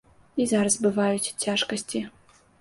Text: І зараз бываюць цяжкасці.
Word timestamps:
І 0.43 0.45
зараз 0.51 0.77
бываюць 0.85 1.33
цяжкасці. 1.45 2.03